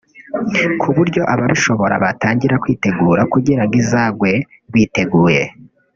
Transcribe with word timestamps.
ku 0.81 0.89
buryo 0.95 1.21
ababishobora 1.33 1.95
batangira 2.03 2.61
kwitegura 2.63 3.21
kugirango 3.33 3.73
izagwe 3.81 4.31
biteguye 4.73 5.41